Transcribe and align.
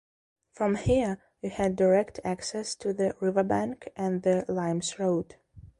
From 0.53 0.77
here 0.77 1.21
you 1.43 1.51
had 1.51 1.75
direct 1.75 2.19
access 2.23 2.73
to 2.77 2.91
the 2.91 3.15
river 3.19 3.43
bank 3.43 3.89
and 3.95 4.23
the 4.23 4.45
Limes 4.47 4.97
road. 4.97 5.35